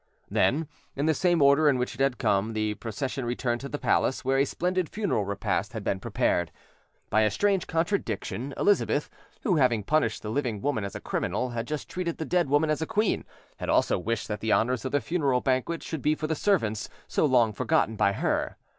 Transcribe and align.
Then, 0.31 0.67
in 0.95 1.05
the 1.05 1.13
same 1.13 1.43
order 1.43 1.69
in 1.69 1.77
which 1.77 1.93
it 1.93 1.99
had 2.01 2.17
come, 2.17 2.53
the 2.53 2.73
procession 2.73 3.23
returned 3.23 3.61
to 3.61 3.69
the 3.69 3.77
palace, 3.77 4.25
where 4.25 4.39
a 4.39 4.45
splendid 4.45 4.89
funeral 4.89 5.25
repast 5.25 5.73
had 5.73 5.83
been 5.83 5.99
prepared. 5.99 6.51
By 7.11 7.21
a 7.21 7.29
strange 7.29 7.67
contradiction, 7.67 8.51
Elizabeth, 8.57 9.11
who, 9.43 9.57
having 9.57 9.83
punished 9.83 10.23
the 10.23 10.31
living 10.31 10.59
woman 10.59 10.83
as 10.83 10.95
a 10.95 11.01
criminal, 11.01 11.49
had 11.49 11.67
just 11.67 11.87
treated 11.87 12.17
the 12.17 12.25
dead 12.25 12.49
woman 12.49 12.71
as 12.71 12.81
a 12.81 12.87
queen, 12.87 13.25
had 13.57 13.69
also 13.69 13.99
wished 13.99 14.27
that 14.27 14.39
the 14.39 14.51
honours 14.51 14.85
of 14.85 14.91
the 14.91 15.01
funeral 15.01 15.39
banquet 15.39 15.83
should 15.83 16.01
be 16.01 16.15
for 16.15 16.25
the 16.25 16.33
servants, 16.33 16.89
so 17.07 17.23
long 17.23 17.53
forgotten 17.53 17.95
by 17.95 18.13
her. 18.13 18.57